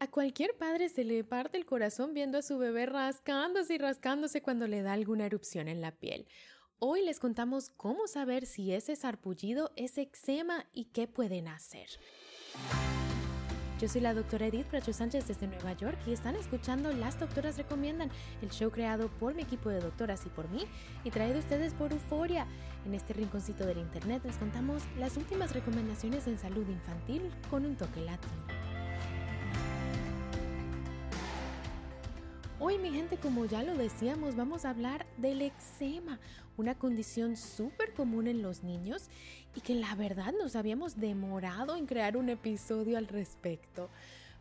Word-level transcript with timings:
A 0.00 0.08
cualquier 0.08 0.56
padre 0.56 0.88
se 0.88 1.04
le 1.04 1.24
parte 1.24 1.56
el 1.56 1.66
corazón 1.66 2.14
viendo 2.14 2.38
a 2.38 2.42
su 2.42 2.58
bebé 2.58 2.86
rascándose 2.86 3.74
y 3.74 3.78
rascándose 3.78 4.42
cuando 4.42 4.66
le 4.66 4.82
da 4.82 4.92
alguna 4.92 5.26
erupción 5.26 5.68
en 5.68 5.80
la 5.80 5.92
piel. 5.92 6.26
Hoy 6.78 7.04
les 7.04 7.20
contamos 7.20 7.70
cómo 7.70 8.06
saber 8.08 8.44
si 8.44 8.72
ese 8.72 8.96
sarpullido 8.96 9.72
es 9.76 9.96
eczema 9.96 10.66
y 10.72 10.86
qué 10.86 11.06
pueden 11.06 11.48
hacer. 11.48 11.88
Yo 13.80 13.88
soy 13.88 14.00
la 14.00 14.14
doctora 14.14 14.46
Edith 14.46 14.70
Bracho 14.70 14.92
Sánchez 14.92 15.28
desde 15.28 15.46
Nueva 15.46 15.72
York 15.72 15.98
y 16.06 16.12
están 16.12 16.36
escuchando 16.36 16.92
Las 16.92 17.18
Doctoras 17.18 17.56
Recomiendan, 17.56 18.10
el 18.42 18.50
show 18.50 18.70
creado 18.70 19.08
por 19.08 19.34
mi 19.34 19.42
equipo 19.42 19.68
de 19.68 19.80
doctoras 19.80 20.26
y 20.26 20.28
por 20.28 20.48
mí 20.48 20.64
y 21.04 21.10
traído 21.10 21.36
a 21.36 21.40
ustedes 21.40 21.74
por 21.74 21.92
Euforia. 21.92 22.46
En 22.86 22.94
este 22.94 23.14
rinconcito 23.14 23.64
del 23.64 23.78
internet 23.78 24.22
les 24.24 24.36
contamos 24.36 24.82
las 24.98 25.16
últimas 25.16 25.52
recomendaciones 25.52 26.26
en 26.26 26.38
salud 26.38 26.68
infantil 26.68 27.30
con 27.50 27.64
un 27.64 27.76
toque 27.76 28.00
latino. 28.00 28.73
Hoy 32.66 32.78
mi 32.78 32.90
gente, 32.90 33.18
como 33.18 33.44
ya 33.44 33.62
lo 33.62 33.76
decíamos, 33.76 34.36
vamos 34.36 34.64
a 34.64 34.70
hablar 34.70 35.04
del 35.18 35.42
eczema, 35.42 36.18
una 36.56 36.74
condición 36.74 37.36
súper 37.36 37.92
común 37.92 38.26
en 38.26 38.40
los 38.40 38.64
niños 38.64 39.10
y 39.54 39.60
que 39.60 39.74
la 39.74 39.94
verdad 39.96 40.32
nos 40.32 40.56
habíamos 40.56 40.98
demorado 40.98 41.76
en 41.76 41.84
crear 41.84 42.16
un 42.16 42.30
episodio 42.30 42.96
al 42.96 43.06
respecto. 43.06 43.90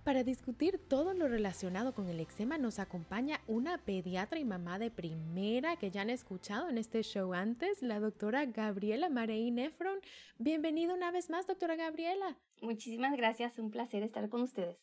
Para 0.06 0.24
discutir 0.24 0.80
todo 0.88 1.14
lo 1.14 1.28
relacionado 1.28 1.94
con 1.94 2.08
el 2.08 2.22
eczema 2.22 2.58
nos 2.58 2.80
acompaña 2.80 3.42
una 3.46 3.78
pediatra 3.78 4.40
y 4.40 4.46
mamá 4.46 4.80
de 4.80 4.90
primera 4.90 5.76
que 5.76 5.92
ya 5.92 6.04
han 6.04 6.10
escuchado 6.10 6.70
en 6.70 6.78
este 6.78 7.04
show 7.04 7.34
antes, 7.34 7.82
la 7.82 8.00
doctora 8.00 8.46
Gabriela 8.46 9.10
Marey 9.10 9.52
Nefron. 9.52 10.00
Bienvenida 10.38 10.94
una 10.94 11.12
vez 11.12 11.30
más, 11.30 11.46
doctora 11.46 11.76
Gabriela. 11.76 12.38
Muchísimas 12.62 13.18
gracias, 13.18 13.60
un 13.60 13.70
placer 13.70 14.02
estar 14.02 14.30
con 14.30 14.44
ustedes. 14.44 14.78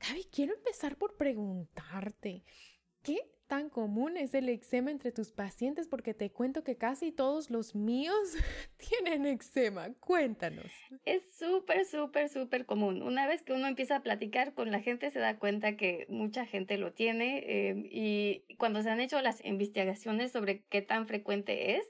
Gaby, 0.00 0.24
quiero 0.30 0.54
empezar 0.54 0.96
por 0.96 1.16
preguntarte, 1.16 2.44
¿Qué 3.06 3.20
tan 3.46 3.70
común 3.70 4.16
es 4.16 4.34
el 4.34 4.48
eczema 4.48 4.90
entre 4.90 5.12
tus 5.12 5.30
pacientes? 5.30 5.86
Porque 5.86 6.12
te 6.12 6.32
cuento 6.32 6.64
que 6.64 6.76
casi 6.76 7.12
todos 7.12 7.50
los 7.50 7.76
míos 7.76 8.34
tienen 8.78 9.26
eczema. 9.26 9.94
Cuéntanos. 10.00 10.72
Es 11.04 11.22
súper, 11.38 11.84
súper, 11.84 12.28
súper 12.28 12.66
común. 12.66 13.02
Una 13.02 13.28
vez 13.28 13.44
que 13.44 13.52
uno 13.52 13.68
empieza 13.68 13.94
a 13.94 14.02
platicar 14.02 14.54
con 14.54 14.72
la 14.72 14.80
gente, 14.80 15.12
se 15.12 15.20
da 15.20 15.38
cuenta 15.38 15.76
que 15.76 16.06
mucha 16.08 16.46
gente 16.46 16.78
lo 16.78 16.94
tiene 16.94 17.44
eh, 17.46 17.74
y 17.92 18.56
cuando 18.56 18.82
se 18.82 18.90
han 18.90 19.00
hecho 19.00 19.22
las 19.22 19.44
investigaciones 19.44 20.32
sobre 20.32 20.64
qué 20.64 20.82
tan 20.82 21.06
frecuente 21.06 21.76
es, 21.76 21.88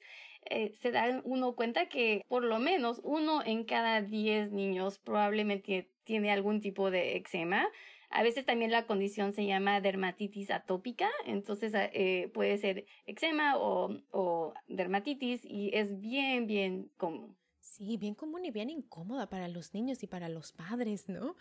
eh, 0.50 0.74
se 0.82 0.90
da 0.90 1.22
uno 1.24 1.56
cuenta 1.56 1.88
que 1.88 2.26
por 2.28 2.44
lo 2.44 2.58
menos 2.58 3.00
uno 3.02 3.42
en 3.42 3.64
cada 3.64 4.02
diez 4.02 4.52
niños 4.52 4.98
probablemente 4.98 5.90
tiene 6.04 6.30
algún 6.30 6.60
tipo 6.60 6.90
de 6.90 7.16
eczema. 7.16 7.66
A 8.10 8.22
veces 8.22 8.46
también 8.46 8.70
la 8.70 8.86
condición 8.86 9.32
se 9.32 9.46
llama 9.46 9.80
dermatitis 9.80 10.50
atópica, 10.50 11.10
entonces 11.24 11.72
eh, 11.74 12.30
puede 12.32 12.58
ser 12.58 12.86
eczema 13.06 13.56
o, 13.56 13.90
o 14.10 14.54
dermatitis 14.68 15.44
y 15.44 15.70
es 15.74 16.00
bien, 16.00 16.46
bien 16.46 16.90
común. 16.96 17.36
Sí, 17.60 17.96
bien 17.96 18.14
común 18.14 18.44
y 18.44 18.50
bien 18.50 18.70
incómoda 18.70 19.28
para 19.28 19.48
los 19.48 19.74
niños 19.74 20.02
y 20.02 20.06
para 20.06 20.28
los 20.28 20.52
padres, 20.52 21.08
¿no? 21.08 21.36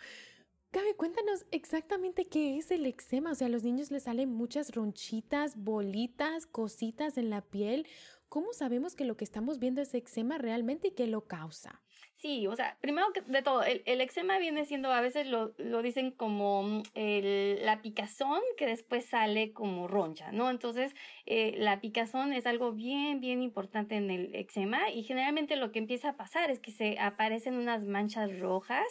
Gaby, 0.75 0.93
cuéntanos 0.97 1.45
exactamente 1.51 2.27
qué 2.27 2.57
es 2.57 2.69
el 2.69 2.85
eczema. 2.85 3.31
O 3.31 3.35
sea, 3.35 3.47
a 3.47 3.49
los 3.49 3.63
niños 3.63 3.91
les 3.91 4.03
salen 4.03 4.33
muchas 4.33 4.75
ronchitas, 4.75 5.55
bolitas, 5.55 6.45
cositas 6.45 7.17
en 7.17 7.29
la 7.29 7.39
piel. 7.39 7.87
¿Cómo 8.27 8.51
sabemos 8.51 8.93
que 8.93 9.05
lo 9.05 9.15
que 9.15 9.23
estamos 9.23 9.59
viendo 9.59 9.81
es 9.81 9.93
eczema 9.93 10.37
realmente 10.37 10.89
y 10.89 10.91
qué 10.91 11.07
lo 11.07 11.21
causa? 11.27 11.81
Sí, 12.17 12.47
o 12.47 12.55
sea, 12.55 12.77
primero 12.79 13.11
que 13.13 13.21
de 13.21 13.41
todo, 13.41 13.61
el, 13.63 13.83
el 13.85 13.99
eczema 13.99 14.39
viene 14.39 14.63
siendo, 14.65 14.91
a 14.91 15.01
veces 15.01 15.27
lo, 15.27 15.53
lo 15.57 15.81
dicen 15.81 16.11
como 16.11 16.63
mm, 16.63 16.83
el, 16.93 17.65
la 17.65 17.81
picazón 17.81 18.39
que 18.57 18.65
después 18.65 19.05
sale 19.05 19.51
como 19.51 19.87
roncha, 19.89 20.31
¿no? 20.31 20.49
Entonces, 20.49 20.95
eh, 21.25 21.53
la 21.57 21.81
picazón 21.81 22.31
es 22.31 22.45
algo 22.47 22.71
bien, 22.71 23.19
bien 23.19 23.41
importante 23.43 23.95
en 23.95 24.09
el 24.09 24.33
eczema 24.33 24.89
y 24.91 25.03
generalmente 25.03 25.57
lo 25.57 25.71
que 25.73 25.79
empieza 25.79 26.09
a 26.11 26.17
pasar 26.17 26.49
es 26.51 26.59
que 26.61 26.71
se 26.71 26.97
aparecen 26.99 27.55
unas 27.55 27.83
manchas 27.83 28.39
rojas 28.39 28.85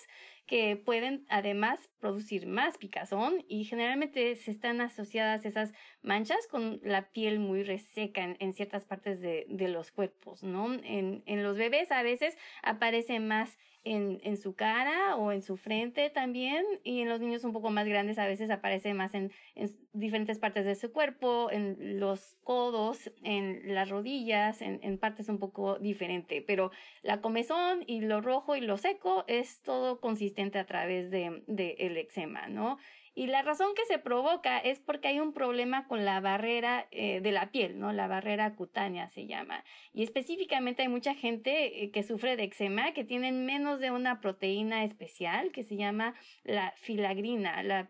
que 0.47 0.77
pueden 0.77 1.25
además 1.29 1.81
producir 1.99 2.47
más 2.47 2.77
picazón 2.77 3.45
y 3.49 3.65
generalmente 3.65 4.37
se 4.37 4.51
están 4.51 4.81
asociadas 4.81 5.45
esas 5.47 5.73
manchas 6.03 6.47
con 6.49 6.81
la 6.83 7.11
piel 7.11 7.39
muy 7.39 7.63
reseca 7.63 8.23
en, 8.23 8.37
en 8.41 8.53
ciertas 8.53 8.85
partes 8.85 9.21
de, 9.21 9.47
de, 9.49 9.69
los 9.69 9.91
cuerpos, 9.91 10.43
¿no? 10.43 10.73
En, 10.75 11.23
en 11.27 11.43
los 11.43 11.57
bebés 11.57 11.91
a 11.91 12.03
veces 12.03 12.37
aparece 12.63 13.21
más 13.21 13.57
en, 13.85 14.21
en, 14.25 14.37
su 14.37 14.55
cara 14.55 15.17
o 15.17 15.33
en 15.33 15.43
su 15.43 15.57
frente 15.57 16.11
también 16.11 16.65
y 16.83 17.01
en 17.01 17.09
los 17.09 17.21
niños 17.21 17.45
un 17.45 17.53
poco 17.53 17.71
más 17.71 17.87
grandes 17.87 18.19
a 18.19 18.27
veces 18.27 18.51
aparece 18.51 18.95
más 18.95 19.15
en, 19.15 19.31
en, 19.55 19.71
diferentes 19.93 20.39
partes 20.39 20.65
de 20.65 20.75
su 20.75 20.93
cuerpo, 20.93 21.51
en 21.51 22.01
los 22.01 22.37
codos, 22.43 23.13
en 23.23 23.75
las 23.75 23.91
rodillas, 23.91 24.63
en, 24.63 24.81
en 24.83 24.99
partes 24.99 25.29
un 25.29 25.39
poco 25.39 25.79
diferente, 25.79 26.43
pero 26.47 26.71
la 27.03 27.21
comezón 27.21 27.85
y 27.87 28.01
lo 28.01 28.21
rojo 28.21 28.57
y 28.57 28.61
lo 28.61 28.77
seco 28.77 29.25
es 29.29 29.63
todo 29.63 30.01
consistente 30.01 30.59
a 30.59 30.67
través 30.67 31.11
de, 31.11 31.43
de 31.47 31.77
el 31.79 31.97
eczema, 31.97 32.49
¿no? 32.49 32.79
Y 33.17 33.29
la 33.29 33.43
razón 33.43 33.75
que 33.77 33.85
se 33.85 34.01
provoca 34.01 34.59
es 34.59 34.81
porque 34.81 35.07
hay 35.07 35.21
un 35.21 35.33
problema 35.33 35.87
con 35.87 36.05
la 36.05 36.19
barrera 36.19 36.89
eh, 36.91 37.21
de 37.21 37.31
la 37.31 37.53
piel, 37.53 37.79
¿no? 37.79 37.93
La 37.93 38.09
barrera 38.09 38.57
cutánea 38.57 39.09
se 39.09 39.27
llama. 39.27 39.65
Y 39.93 40.03
específicamente 40.03 40.83
hay 40.83 40.89
mucha 40.89 41.15
gente 41.15 41.85
eh, 41.85 41.93
que 41.93 42.03
sufre 42.03 42.37
de 42.37 42.43
eczema 42.43 42.93
que 42.93 43.05
tienen 43.05 43.47
menos 43.47 43.79
de 43.79 43.93
una 43.93 44.21
proteína 44.21 44.83
especial 44.83 45.53
que 45.53 45.63
se 45.63 45.77
llama 45.77 46.15
la 46.43 46.73
filagrina, 46.77 47.63
la, 47.63 47.87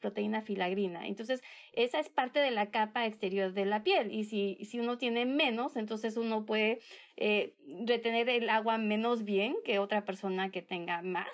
proteína 0.00 0.40
filagrina. 0.40 1.06
Entonces, 1.06 1.42
esa 1.74 2.00
es 2.00 2.08
parte 2.08 2.38
de 2.38 2.50
la 2.50 2.70
capa 2.70 3.04
exterior 3.04 3.52
de 3.52 3.66
la 3.66 3.82
piel. 3.82 4.10
Y 4.10 4.24
si, 4.24 4.56
si 4.64 4.80
uno 4.80 4.96
tiene 4.96 5.26
menos, 5.26 5.76
entonces 5.76 6.16
uno 6.16 6.46
puede 6.46 6.80
eh, 7.18 7.54
retener 7.84 8.30
el 8.30 8.48
agua 8.48 8.78
menos 8.78 9.24
bien 9.24 9.54
que 9.66 9.78
otra 9.78 10.06
persona 10.06 10.50
que 10.50 10.62
tenga 10.62 11.02
más 11.02 11.28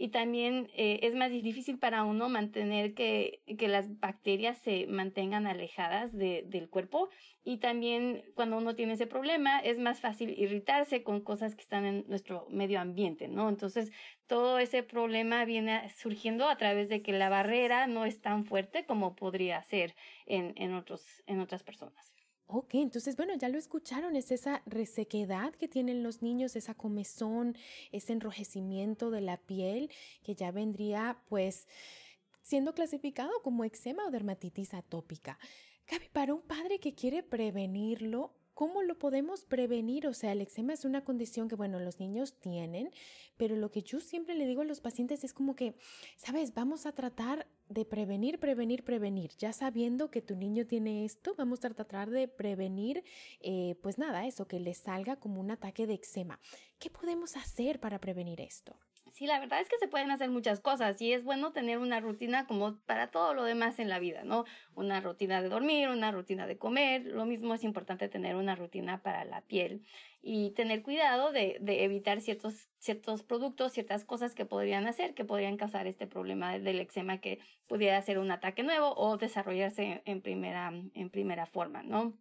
y 0.00 0.08
también 0.08 0.70
eh, 0.74 1.00
es 1.02 1.14
más 1.14 1.30
difícil 1.30 1.78
para 1.78 2.04
uno 2.04 2.30
mantener 2.30 2.94
que, 2.94 3.42
que 3.58 3.68
las 3.68 4.00
bacterias 4.00 4.56
se 4.56 4.86
mantengan 4.86 5.46
alejadas 5.46 6.16
de, 6.16 6.42
del 6.46 6.70
cuerpo 6.70 7.10
y 7.44 7.58
también 7.58 8.24
cuando 8.34 8.56
uno 8.56 8.74
tiene 8.74 8.94
ese 8.94 9.06
problema 9.06 9.58
es 9.60 9.78
más 9.78 10.00
fácil 10.00 10.30
irritarse 10.38 11.02
con 11.02 11.20
cosas 11.20 11.54
que 11.54 11.60
están 11.60 11.84
en 11.84 12.06
nuestro 12.08 12.46
medio 12.48 12.80
ambiente, 12.80 13.28
¿no? 13.28 13.50
Entonces 13.50 13.92
todo 14.26 14.58
ese 14.58 14.82
problema 14.82 15.44
viene 15.44 15.90
surgiendo 15.90 16.48
a 16.48 16.56
través 16.56 16.88
de 16.88 17.02
que 17.02 17.12
la 17.12 17.28
barrera 17.28 17.86
no 17.86 18.06
es 18.06 18.22
tan 18.22 18.46
fuerte 18.46 18.86
como 18.86 19.14
podría 19.14 19.62
ser 19.64 19.94
en, 20.24 20.54
en, 20.56 20.72
otros, 20.72 21.22
en 21.26 21.40
otras 21.40 21.62
personas. 21.62 22.19
Ok, 22.52 22.74
entonces 22.74 23.16
bueno, 23.16 23.34
ya 23.36 23.48
lo 23.48 23.58
escucharon, 23.58 24.16
es 24.16 24.32
esa 24.32 24.60
resequedad 24.66 25.54
que 25.54 25.68
tienen 25.68 26.02
los 26.02 26.20
niños, 26.20 26.56
esa 26.56 26.74
comezón, 26.74 27.56
ese 27.92 28.12
enrojecimiento 28.12 29.12
de 29.12 29.20
la 29.20 29.36
piel 29.36 29.88
que 30.24 30.34
ya 30.34 30.50
vendría 30.50 31.22
pues 31.28 31.68
siendo 32.42 32.74
clasificado 32.74 33.30
como 33.44 33.62
eczema 33.62 34.04
o 34.04 34.10
dermatitis 34.10 34.74
atópica. 34.74 35.38
Gaby, 35.88 36.08
para 36.12 36.34
un 36.34 36.42
padre 36.42 36.80
que 36.80 36.92
quiere 36.92 37.22
prevenirlo, 37.22 38.34
¿Cómo 38.52 38.82
lo 38.82 38.98
podemos 38.98 39.46
prevenir? 39.46 40.06
O 40.06 40.12
sea, 40.12 40.32
el 40.32 40.42
eczema 40.42 40.74
es 40.74 40.84
una 40.84 41.02
condición 41.02 41.48
que, 41.48 41.54
bueno, 41.54 41.80
los 41.80 41.98
niños 41.98 42.38
tienen, 42.40 42.90
pero 43.38 43.56
lo 43.56 43.70
que 43.70 43.82
yo 43.82 44.00
siempre 44.00 44.34
le 44.34 44.46
digo 44.46 44.60
a 44.60 44.66
los 44.66 44.82
pacientes 44.82 45.24
es 45.24 45.32
como 45.32 45.56
que, 45.56 45.76
sabes, 46.16 46.52
vamos 46.52 46.84
a 46.84 46.92
tratar 46.92 47.46
de 47.70 47.84
prevenir, 47.84 48.38
prevenir, 48.38 48.84
prevenir. 48.84 49.30
Ya 49.38 49.52
sabiendo 49.52 50.10
que 50.10 50.20
tu 50.20 50.34
niño 50.34 50.66
tiene 50.66 51.04
esto, 51.04 51.34
vamos 51.38 51.64
a 51.64 51.70
tratar 51.70 52.10
de 52.10 52.26
prevenir, 52.26 53.04
eh, 53.40 53.76
pues 53.80 53.96
nada, 53.96 54.26
eso, 54.26 54.46
que 54.46 54.58
le 54.58 54.74
salga 54.74 55.16
como 55.16 55.40
un 55.40 55.52
ataque 55.52 55.86
de 55.86 55.94
eczema. 55.94 56.38
¿Qué 56.78 56.90
podemos 56.90 57.36
hacer 57.36 57.78
para 57.78 58.00
prevenir 58.00 58.40
esto? 58.40 58.76
Sí, 59.20 59.26
la 59.26 59.38
verdad 59.38 59.60
es 59.60 59.68
que 59.68 59.76
se 59.76 59.86
pueden 59.86 60.10
hacer 60.10 60.30
muchas 60.30 60.60
cosas 60.60 60.98
y 61.02 61.12
es 61.12 61.22
bueno 61.22 61.52
tener 61.52 61.76
una 61.76 62.00
rutina 62.00 62.46
como 62.46 62.78
para 62.86 63.10
todo 63.10 63.34
lo 63.34 63.44
demás 63.44 63.78
en 63.78 63.90
la 63.90 63.98
vida, 63.98 64.24
¿no? 64.24 64.46
Una 64.74 65.02
rutina 65.02 65.42
de 65.42 65.50
dormir, 65.50 65.90
una 65.90 66.10
rutina 66.10 66.46
de 66.46 66.56
comer, 66.56 67.04
lo 67.04 67.26
mismo 67.26 67.52
es 67.52 67.62
importante 67.62 68.08
tener 68.08 68.34
una 68.34 68.56
rutina 68.56 69.02
para 69.02 69.26
la 69.26 69.42
piel 69.42 69.84
y 70.22 70.52
tener 70.52 70.82
cuidado 70.82 71.32
de, 71.32 71.58
de 71.60 71.84
evitar 71.84 72.22
ciertos, 72.22 72.70
ciertos 72.78 73.22
productos, 73.22 73.72
ciertas 73.74 74.06
cosas 74.06 74.34
que 74.34 74.46
podrían 74.46 74.86
hacer, 74.86 75.12
que 75.12 75.26
podrían 75.26 75.58
causar 75.58 75.86
este 75.86 76.06
problema 76.06 76.58
del 76.58 76.80
eczema 76.80 77.18
que 77.20 77.40
pudiera 77.66 78.00
ser 78.00 78.18
un 78.18 78.30
ataque 78.30 78.62
nuevo 78.62 78.94
o 78.96 79.18
desarrollarse 79.18 80.00
en 80.06 80.22
primera, 80.22 80.72
en 80.94 81.10
primera 81.10 81.44
forma, 81.44 81.82
¿no? 81.82 82.16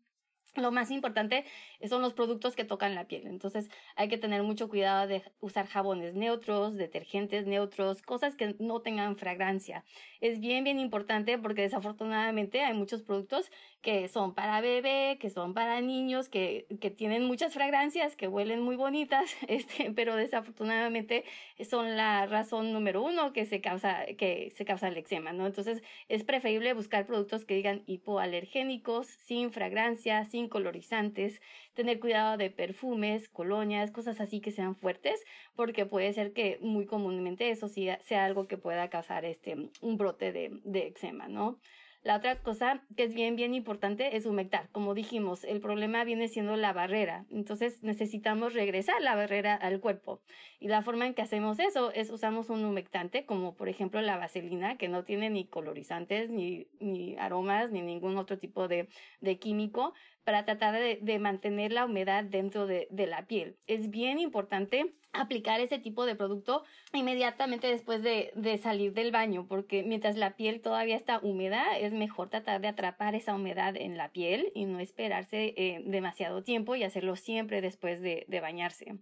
Lo 0.55 0.71
más 0.71 0.91
importante 0.91 1.45
son 1.87 2.01
los 2.01 2.13
productos 2.13 2.55
que 2.55 2.65
tocan 2.65 2.95
la 2.95 3.05
piel. 3.05 3.27
Entonces 3.27 3.69
hay 3.95 4.09
que 4.09 4.17
tener 4.17 4.43
mucho 4.43 4.67
cuidado 4.67 5.07
de 5.07 5.23
usar 5.39 5.67
jabones 5.67 6.15
neutros, 6.15 6.75
detergentes 6.75 7.45
neutros, 7.45 8.01
cosas 8.01 8.35
que 8.35 8.55
no 8.59 8.81
tengan 8.81 9.15
fragancia. 9.15 9.83
Es 10.21 10.39
bien, 10.39 10.63
bien 10.63 10.79
importante 10.79 11.37
porque 11.37 11.61
desafortunadamente 11.61 12.61
hay 12.61 12.73
muchos 12.73 13.01
productos 13.03 13.51
que 13.81 14.07
son 14.09 14.33
para 14.33 14.59
bebé, 14.59 15.17
que 15.19 15.29
son 15.29 15.53
para 15.53 15.79
niños, 15.79 16.27
que, 16.27 16.67
que 16.81 16.89
tienen 16.89 17.25
muchas 17.25 17.53
fragancias, 17.53 18.15
que 18.15 18.27
huelen 18.27 18.61
muy 18.61 18.75
bonitas, 18.75 19.35
este, 19.47 19.91
pero 19.91 20.15
desafortunadamente 20.15 21.23
son 21.69 21.95
la 21.95 22.25
razón 22.25 22.73
número 22.73 23.01
uno 23.01 23.31
que 23.33 23.45
se 23.45 23.61
causa, 23.61 24.05
que 24.17 24.51
se 24.55 24.65
causa 24.65 24.87
el 24.87 24.97
eczema, 24.97 25.31
¿no? 25.31 25.45
Entonces 25.45 25.81
es 26.09 26.23
preferible 26.23 26.73
buscar 26.73 27.05
productos 27.05 27.45
que 27.45 27.55
digan 27.55 27.83
hipoalergénicos, 27.85 29.07
sin 29.07 29.51
fragancia, 29.51 30.25
sin 30.25 30.38
colorizantes, 30.47 31.41
tener 31.73 31.99
cuidado 31.99 32.37
de 32.37 32.49
perfumes, 32.49 33.27
colonias, 33.27 33.91
cosas 33.91 34.21
así 34.21 34.39
que 34.39 34.51
sean 34.51 34.75
fuertes, 34.75 35.23
porque 35.55 35.85
puede 35.85 36.13
ser 36.13 36.31
que 36.31 36.57
muy 36.61 36.85
comúnmente 36.85 37.49
eso 37.49 37.67
sea 37.67 38.25
algo 38.25 38.47
que 38.47 38.57
pueda 38.57 38.89
causar 38.89 39.25
este, 39.25 39.71
un 39.81 39.97
brote 39.97 40.31
de, 40.31 40.61
de 40.63 40.87
eczema, 40.87 41.27
¿no? 41.27 41.59
La 42.01 42.15
otra 42.15 42.41
cosa 42.41 42.81
que 42.95 43.03
es 43.03 43.13
bien, 43.13 43.35
bien 43.35 43.53
importante 43.53 44.15
es 44.15 44.25
humectar. 44.25 44.69
Como 44.71 44.93
dijimos, 44.93 45.43
el 45.43 45.59
problema 45.59 46.05
viene 46.05 46.29
siendo 46.29 46.55
la 46.55 46.71
barrera. 46.71 47.25
Entonces 47.29 47.83
necesitamos 47.83 48.53
regresar 48.53 49.01
la 49.01 49.15
barrera 49.15 49.53
al 49.53 49.81
cuerpo. 49.81 50.21
Y 50.61 50.69
la 50.69 50.81
forma 50.81 51.07
en 51.07 51.13
que 51.13 51.21
hacemos 51.21 51.59
eso 51.59 51.91
es 51.91 52.09
usamos 52.09 52.49
un 52.49 52.63
humectante, 52.63 53.25
como 53.25 53.53
por 53.53 53.67
ejemplo 53.67 53.99
la 54.01 54.17
vaselina, 54.17 54.77
que 54.77 54.87
no 54.87 55.03
tiene 55.03 55.29
ni 55.29 55.45
colorizantes, 55.45 56.29
ni, 56.29 56.67
ni 56.79 57.17
aromas, 57.17 57.69
ni 57.69 57.81
ningún 57.81 58.17
otro 58.17 58.39
tipo 58.39 58.69
de, 58.69 58.87
de 59.19 59.37
químico, 59.37 59.93
para 60.29 60.45
tratar 60.45 60.75
de, 60.75 61.19
mantener 61.19 61.71
la 61.71 61.85
humedad 61.85 62.23
dentro 62.23 62.67
de, 62.67 62.87
la 62.91 63.25
piel. 63.25 63.57
Es 63.65 63.89
bien 63.89 64.19
importante 64.19 64.93
aplicar 65.11 65.59
ese 65.59 65.79
tipo 65.79 66.05
de 66.05 66.13
producto 66.13 66.63
inmediatamente 66.93 67.65
después 67.65 68.03
de, 68.03 68.59
salir 68.61 68.93
del 68.93 69.09
baño, 69.09 69.47
porque 69.47 69.81
mientras 69.81 70.17
la 70.17 70.35
piel 70.35 70.61
todavía 70.61 70.95
está 70.95 71.17
húmeda, 71.17 71.79
es 71.79 71.93
mejor 71.93 72.29
tratar 72.29 72.61
de 72.61 72.67
atrapar 72.67 73.15
esa 73.15 73.33
humedad 73.33 73.75
en 73.75 73.97
la 73.97 74.09
piel 74.09 74.51
y 74.53 74.65
no 74.65 74.79
esperarse 74.79 75.55
eh, 75.57 75.81
demasiado 75.83 76.43
tiempo 76.43 76.75
y 76.75 76.83
hacerlo 76.83 77.15
siempre 77.15 77.61
después 77.61 77.99
de, 77.99 78.25
de 78.27 78.39
bañarse. 78.39 78.99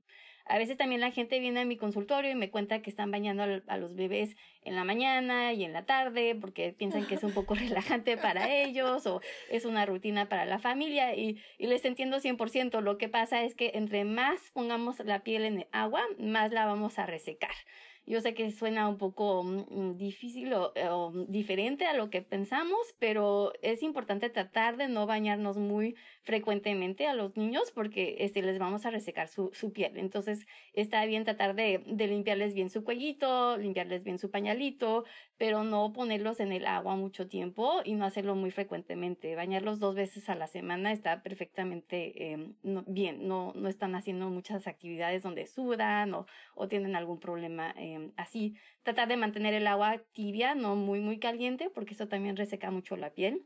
A 0.50 0.58
veces 0.58 0.78
también 0.78 1.02
la 1.02 1.12
gente 1.12 1.40
viene 1.40 1.62
a 1.62 1.66
mi 1.66 1.78
consultorio 1.78 2.32
y 2.32 2.36
me 2.36 2.50
cuenta 2.50 2.82
que 2.82 2.90
están 2.90 3.12
bañando 3.12 3.44
a 3.68 3.78
los 3.78 3.96
bebés 3.96 4.36
en 4.64 4.76
la 4.76 4.84
mañana 4.84 5.54
y 5.54 5.64
en 5.64 5.74
la 5.74 5.86
tarde 5.86 6.36
porque 6.40 6.74
piensan 6.74 7.06
que 7.06 7.16
es 7.16 7.24
un 7.24 7.34
poco 7.34 7.56
relajante 7.56 8.18
para 8.18 8.54
ellos 8.54 9.06
o 9.08 9.22
es 9.50 9.66
una 9.66 9.86
rutina 9.86 10.30
para 10.30 10.46
la 10.46 10.60
familia 10.60 11.16
y, 11.16 11.42
y 11.58 11.68
les 11.68 11.84
entiendo 11.86 12.18
100%. 12.18 12.82
Lo 12.82 12.98
que 12.98 13.10
pasa 13.10 13.44
es 13.44 13.56
que 13.56 13.72
entre 13.76 14.06
más 14.06 14.52
pongamos 14.54 15.00
la 15.00 15.24
piel 15.24 15.44
en 15.44 15.60
el 15.60 15.68
agua, 15.72 16.04
más 16.20 16.52
la 16.52 16.66
vamos 16.66 17.00
a 17.00 17.06
resecar. 17.06 17.52
Yo 18.08 18.22
sé 18.22 18.34
que 18.34 18.50
suena 18.52 18.88
un 18.88 18.98
poco 18.98 19.44
mm, 19.44 19.98
difícil 19.98 20.54
o, 20.54 20.72
o, 20.92 21.12
diferente 21.28 21.86
a 21.86 21.94
lo 21.94 22.10
que 22.10 22.22
pensamos, 22.22 22.80
pero 23.00 23.52
es 23.62 23.84
importante 23.84 24.30
tratar 24.30 24.78
de 24.78 24.88
no 24.88 25.06
bañarnos 25.06 25.58
muy 25.58 25.98
frecuentemente 26.24 27.06
a 27.06 27.14
los 27.14 27.36
niños 27.36 27.72
porque 27.72 28.16
este, 28.20 28.42
les 28.42 28.60
vamos 28.60 28.86
a 28.86 28.92
resecar 28.92 29.28
su, 29.28 29.52
su 29.54 29.74
piel. 29.74 29.98
Entonces 29.98 30.48
está 30.72 31.06
bien 31.06 31.26
tratar 31.26 31.54
de, 31.54 31.84
de 31.86 32.08
limpiarles 32.08 32.54
bien 32.54 32.70
su 32.70 32.86
cuellito, 32.86 33.58
limpiarles 33.58 34.06
bien 34.06 34.20
su 34.20 34.32
pañalito, 34.32 35.04
pero 35.38 35.66
no 35.66 35.92
ponerlos 35.92 36.40
en 36.40 36.54
el 36.54 36.66
agua 36.66 36.96
mucho 36.96 37.28
tiempo 37.28 37.82
y 37.84 37.96
no 37.96 38.06
hacerlo 38.06 38.36
muy 38.36 38.52
frecuentemente. 38.52 39.36
Bañarlos 39.36 39.80
dos 39.80 39.96
veces 39.96 40.30
a 40.30 40.36
la 40.36 40.48
semana 40.48 40.94
está 40.94 41.22
perfectamente 41.24 42.56
no, 42.64 42.84
bien. 42.88 43.28
No, 43.28 43.52
no 43.54 43.68
están 43.68 43.96
haciendo 43.96 44.30
muchas 44.30 44.66
actividades 44.66 45.24
donde 45.24 45.46
sudan 45.46 46.14
o, 46.14 46.26
o 46.56 46.68
tienen 46.70 46.96
algún 46.96 47.20
problema. 47.20 47.74
Eh, 47.78 47.97
así. 48.16 48.56
Tratar 48.84 49.08
de 49.08 49.18
mantener 49.18 49.54
el 49.54 49.68
agua 49.68 50.02
tibia, 50.14 50.56
no 50.56 50.76
muy, 50.76 51.00
muy 51.00 51.20
caliente, 51.20 51.70
porque 51.70 51.94
eso 51.94 52.08
también 52.08 52.38
reseca 52.38 52.72
mucho 52.72 52.96
la 52.98 53.12
piel. 53.12 53.46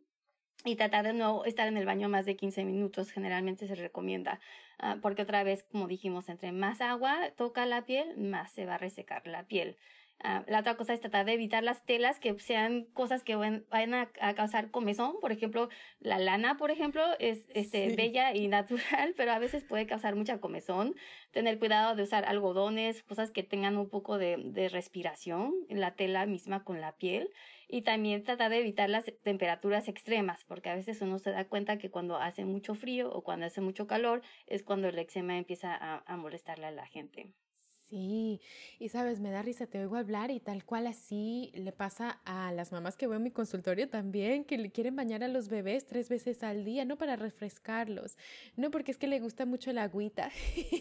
Y 0.64 0.76
tratar 0.76 1.06
de 1.06 1.14
no 1.14 1.44
estar 1.46 1.68
en 1.68 1.78
el 1.78 1.86
baño 1.86 2.08
más 2.08 2.26
de 2.26 2.36
15 2.36 2.64
minutos, 2.66 3.12
generalmente 3.12 3.68
se 3.68 3.74
recomienda, 3.74 4.40
uh, 4.84 5.00
porque 5.02 5.24
otra 5.24 5.44
vez, 5.44 5.64
como 5.64 5.88
dijimos, 5.88 6.30
entre 6.30 6.52
más 6.52 6.82
agua 6.82 7.32
toca 7.36 7.66
la 7.66 7.86
piel, 7.86 8.16
más 8.18 8.52
se 8.52 8.66
va 8.68 8.76
a 8.76 8.78
resecar 8.78 9.26
la 9.26 9.48
piel. 9.48 9.78
Uh, 10.24 10.44
la 10.48 10.60
otra 10.60 10.78
cosa 10.78 10.94
es 10.94 11.00
tratar 11.00 11.26
de 11.26 11.34
evitar 11.34 11.64
las 11.64 11.84
telas 11.84 12.20
que 12.20 12.38
sean 12.38 12.86
cosas 12.94 13.24
que 13.24 13.36
vayan 13.36 13.94
a, 13.96 14.12
a, 14.20 14.36
causar 14.36 14.70
comezón. 14.70 15.20
Por 15.20 15.32
ejemplo, 15.32 15.70
la 16.00 16.20
lana, 16.20 16.58
por 16.58 16.70
ejemplo, 16.70 17.02
es 17.18 17.48
este, 17.56 17.90
sí. 17.90 17.96
bella 17.96 18.36
y 18.36 18.48
natural, 18.48 19.14
pero 19.18 19.32
a 19.32 19.40
veces 19.40 19.64
puede 19.64 19.88
causar 19.88 20.16
mucha 20.16 20.40
comezón. 20.40 20.96
Tener 21.32 21.58
cuidado 21.58 21.96
de 21.96 22.04
usar 22.04 22.26
algodones, 22.26 23.02
cosas 23.02 23.32
que 23.32 23.42
tengan 23.42 23.78
un 23.78 23.90
poco 23.90 24.20
de, 24.20 24.38
de 24.38 24.70
respiración 24.70 25.56
en 25.70 25.80
la 25.80 25.96
tela 25.96 26.28
misma 26.28 26.64
con 26.64 26.82
la 26.82 26.96
piel. 26.98 27.32
Y 27.68 27.82
también 27.82 28.24
tratar 28.24 28.52
de 28.52 28.60
evitar 28.60 28.90
las 28.90 29.06
temperaturas 29.24 29.88
extremas, 29.88 30.44
porque 30.44 30.70
a 30.70 30.76
veces 30.76 31.02
uno 31.02 31.18
se 31.18 31.32
da 31.32 31.46
cuenta 31.46 31.80
que 31.80 31.90
cuando 31.90 32.18
hace 32.18 32.46
mucho 32.46 32.76
frío 32.76 33.12
o 33.12 33.24
cuando 33.24 33.48
hace 33.48 33.62
mucho 33.62 33.88
calor 33.88 34.22
es 34.46 34.62
cuando 34.62 34.90
el 34.90 35.00
eczema 35.00 35.38
empieza 35.38 35.74
a, 35.74 36.04
a 36.06 36.18
molestarle 36.18 36.68
a 36.68 36.72
la 36.72 36.86
gente. 36.86 37.34
Sí, 37.92 38.40
y 38.80 38.88
sabes, 38.88 39.20
me 39.20 39.32
da 39.32 39.42
risa, 39.42 39.68
te 39.68 39.78
oigo 39.78 39.98
hablar 39.98 40.32
y 40.32 40.40
tal 40.40 40.64
cual 40.64 40.88
así 40.88 41.52
le 41.54 41.74
pasa 41.74 42.22
a 42.24 42.54
las 42.54 42.72
mamás 42.72 42.96
que 42.96 43.06
veo 43.06 43.18
en 43.18 43.24
mi 43.24 43.32
consultorio 43.32 43.90
también, 43.90 44.46
que 44.46 44.58
le 44.58 44.72
quieren 44.72 44.96
bañar 44.96 45.26
a 45.26 45.28
los 45.28 45.50
bebés 45.50 45.86
tres 45.88 46.08
veces 46.08 46.42
al 46.42 46.64
día, 46.64 46.86
no 46.86 46.98
para 46.98 47.18
refrescarlos, 47.18 48.18
no 48.56 48.72
porque 48.72 48.92
es 48.92 48.98
que 48.98 49.08
le 49.08 49.20
gusta 49.20 49.46
mucho 49.46 49.74
la 49.74 49.84
agüita. 49.84 50.30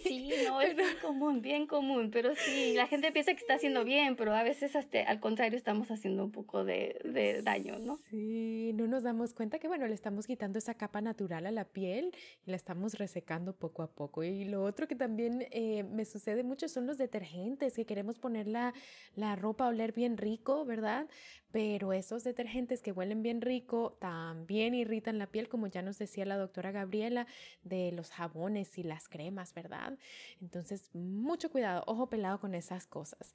Sí, 0.04 0.30
no, 0.46 0.58
pero... 0.58 0.70
es 0.70 0.76
bien 0.76 0.96
común, 1.02 1.42
bien 1.42 1.66
común, 1.66 2.10
pero 2.12 2.32
sí, 2.36 2.74
la 2.74 2.86
gente 2.86 3.10
piensa 3.10 3.32
que 3.32 3.40
está 3.40 3.54
haciendo 3.54 3.84
bien, 3.84 4.14
pero 4.14 4.32
a 4.32 4.44
veces 4.44 4.76
hasta 4.76 5.02
al 5.02 5.18
contrario 5.18 5.58
estamos 5.58 5.90
haciendo 5.90 6.24
un 6.24 6.30
poco 6.30 6.64
de, 6.64 7.00
de 7.04 7.42
daño, 7.42 7.80
¿no? 7.80 7.96
Sí, 8.08 8.70
no 8.74 8.86
nos 8.86 9.02
damos 9.02 9.34
cuenta 9.34 9.58
que, 9.58 9.66
bueno, 9.66 9.88
le 9.88 9.94
estamos 9.94 10.28
quitando 10.28 10.60
esa 10.60 10.74
capa 10.74 11.00
natural 11.00 11.46
a 11.46 11.50
la 11.50 11.64
piel 11.64 12.14
y 12.46 12.50
la 12.52 12.56
estamos 12.56 12.94
resecando 12.94 13.52
poco 13.52 13.82
a 13.82 13.90
poco. 13.90 14.22
Y 14.22 14.44
lo 14.44 14.62
otro 14.62 14.86
que 14.86 14.94
también 14.94 15.48
eh, 15.50 15.82
me 15.82 16.04
sucede 16.04 16.44
mucho 16.44 16.68
son 16.68 16.86
los 16.86 16.99
detergentes, 17.00 17.74
que 17.74 17.84
queremos 17.84 18.20
poner 18.20 18.46
la, 18.46 18.72
la 19.16 19.34
ropa 19.34 19.64
a 19.64 19.68
oler 19.68 19.92
bien 19.92 20.16
rico, 20.16 20.64
¿verdad? 20.64 21.08
Pero 21.50 21.92
esos 21.92 22.22
detergentes 22.22 22.80
que 22.80 22.92
huelen 22.92 23.24
bien 23.24 23.40
rico 23.40 23.96
también 23.98 24.74
irritan 24.74 25.18
la 25.18 25.26
piel, 25.26 25.48
como 25.48 25.66
ya 25.66 25.82
nos 25.82 25.98
decía 25.98 26.24
la 26.24 26.36
doctora 26.36 26.70
Gabriela, 26.70 27.26
de 27.64 27.90
los 27.90 28.10
jabones 28.12 28.78
y 28.78 28.84
las 28.84 29.08
cremas, 29.08 29.52
¿verdad? 29.52 29.98
Entonces, 30.40 30.94
mucho 30.94 31.50
cuidado, 31.50 31.82
ojo 31.88 32.08
pelado 32.08 32.38
con 32.38 32.54
esas 32.54 32.86
cosas. 32.86 33.34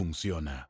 funciona. 0.00 0.69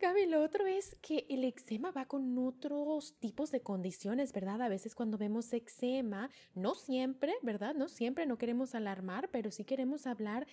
Gaby, 0.00 0.24
lo 0.24 0.42
otro 0.42 0.66
es 0.66 0.96
que 1.02 1.26
el 1.28 1.44
eczema 1.44 1.90
va 1.90 2.06
con 2.06 2.38
otros 2.38 3.18
tipos 3.18 3.50
de 3.50 3.60
condiciones, 3.60 4.32
¿verdad? 4.32 4.62
A 4.62 4.70
veces 4.70 4.94
cuando 4.94 5.18
vemos 5.18 5.52
eczema, 5.52 6.30
no 6.54 6.74
siempre, 6.74 7.34
¿verdad? 7.42 7.74
No 7.74 7.86
siempre, 7.86 8.24
no 8.24 8.38
queremos 8.38 8.74
alarmar, 8.74 9.28
pero 9.28 9.50
sí 9.50 9.64
queremos 9.64 10.06
hablar 10.06 10.46